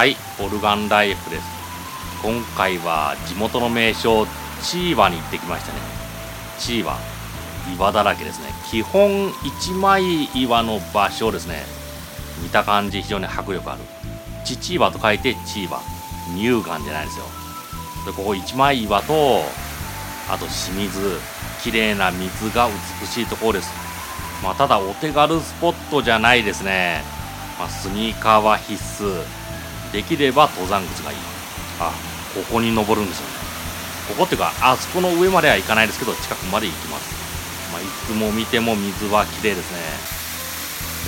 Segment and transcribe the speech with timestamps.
[0.00, 1.42] はいオルガンライフです。
[2.22, 4.26] 今回は地元の名所
[4.62, 5.78] チーバに行ってきましたね。
[6.58, 6.96] チーバ
[7.76, 8.46] 岩だらけですね。
[8.70, 11.64] 基本一枚岩の場所ですね。
[12.42, 13.82] 見た感じ非常に迫力ある。
[14.42, 15.82] チチーバと書いてチーバ
[16.34, 17.26] 乳がんじゃないですよ。
[18.06, 19.42] でここ一枚岩と
[20.30, 21.18] あと清水。
[21.62, 22.70] 綺麗な水が
[23.02, 23.70] 美しいところです。
[24.42, 27.02] まあ、ただお手軽スポットじゃないですね、
[27.58, 29.39] まあ、スニーカーは必須。
[29.92, 31.18] できれば登山靴がいい。
[31.80, 31.92] あ
[32.34, 33.32] ここに登るんですよね。
[34.08, 39.78] ここっていうかあそこの上までは行かないですけど近くまで行きます、まあ、いつも見ても水は綺麗ですね。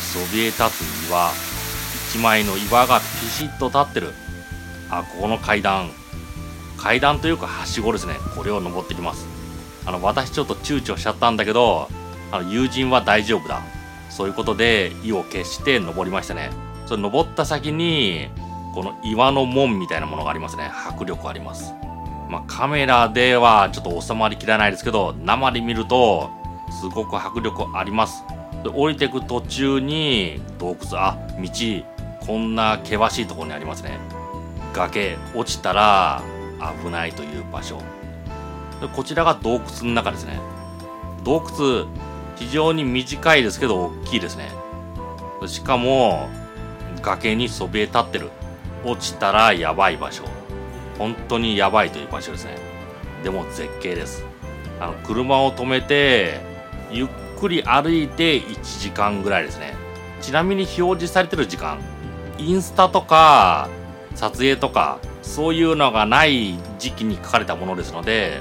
[0.00, 1.30] そびえ立つ岩。
[2.10, 4.12] 一枚の岩がピシッと立ってる。
[4.90, 5.90] あここの階段。
[6.78, 8.14] 階段というかはしごですね。
[8.34, 9.26] これを登ってきます。
[9.84, 11.88] あの私ちょっと躊躇しちゃったんだけど
[12.32, 13.62] あの友人は大丈夫だ。
[14.10, 16.50] そういうことで意を決して登りましたね。
[16.86, 18.28] それ登った先に
[18.76, 20.70] この岩の門みたいなものがありますね。
[20.86, 21.72] 迫力あります。
[22.28, 26.28] まあ、カメラではちょっと収まりきらないですけど生で見ると
[26.78, 28.22] すごく迫力あります。
[28.62, 33.98] で降りてく途中に洞窟あ道こんな険しいところにありますね。
[34.74, 36.22] 崖落ちたら
[36.82, 37.78] 危ないという場所。
[38.82, 40.38] でこちらが洞窟の中ですね。
[41.24, 41.86] 洞窟
[42.36, 44.50] 非常に短いですけど大きいですね。
[45.46, 46.28] しかも
[47.00, 48.28] 崖にそびえ立ってる。
[48.86, 50.24] 落ちたらやばい場所
[50.98, 52.56] 本当にやばいという場所ですね
[53.22, 54.24] でも絶景です
[54.80, 56.40] あの車を止めて
[56.90, 59.74] ゆっくり歩いて1時間ぐらいですね
[60.20, 61.78] ちなみに表示されてる時間
[62.38, 63.68] インスタとか
[64.14, 68.40] 撮影とかそういうのがない時期に書かれたものですので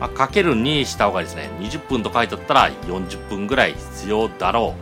[0.00, 1.50] まあ、かける2した方がですね。
[1.60, 4.74] 20分と書いてあったら40分ぐらい必要だろ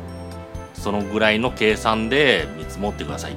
[0.74, 0.80] う。
[0.80, 3.36] そのぐらいの計算で見積もってください。